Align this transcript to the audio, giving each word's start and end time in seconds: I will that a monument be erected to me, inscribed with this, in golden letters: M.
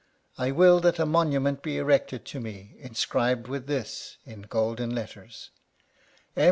I 0.35 0.49
will 0.49 0.79
that 0.79 0.97
a 0.97 1.05
monument 1.05 1.61
be 1.61 1.77
erected 1.77 2.25
to 2.25 2.39
me, 2.39 2.75
inscribed 2.79 3.47
with 3.47 3.67
this, 3.67 4.17
in 4.25 4.41
golden 4.41 4.95
letters: 4.95 5.51
M. 6.35 6.39